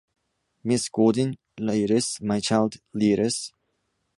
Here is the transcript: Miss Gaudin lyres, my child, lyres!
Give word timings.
Miss 0.67 0.89
Gaudin 0.91 1.31
lyres, 1.65 2.07
my 2.27 2.39
child, 2.47 2.73
lyres! 2.99 3.37